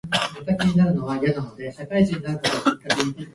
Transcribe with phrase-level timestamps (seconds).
[0.35, 3.27] この言語は難しい。